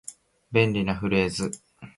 [0.51, 1.51] 便利なフレーズ